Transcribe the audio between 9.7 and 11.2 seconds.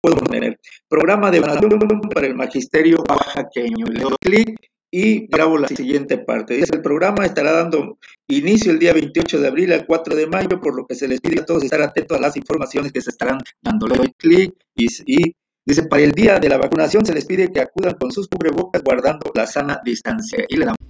al 4 de mayo, por lo que se les